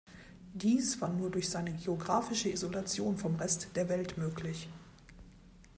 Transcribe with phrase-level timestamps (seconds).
[0.55, 4.67] Dies war nur durch seine geografische Isolation vom Rest der Welt möglich.